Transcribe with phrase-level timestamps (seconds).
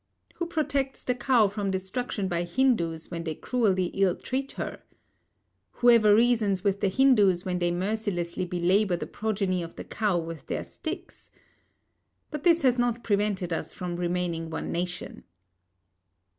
[0.37, 4.81] Who protects the cow from destruction by Hindus when they cruelly ill treat her?
[5.73, 10.47] Whoever reasons with the Hindus when they mercilessly belabour the progeny of the cow with
[10.47, 11.29] their sticks?
[12.31, 15.23] But this has not prevented us from remaining one nation.